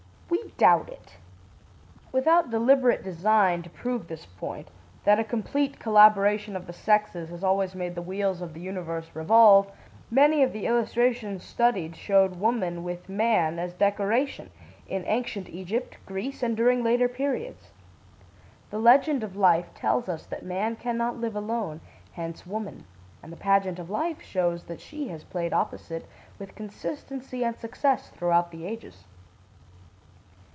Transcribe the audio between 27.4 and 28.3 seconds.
and success